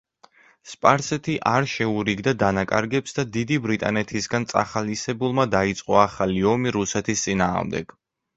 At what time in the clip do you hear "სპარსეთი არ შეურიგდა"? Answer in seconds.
0.69-2.33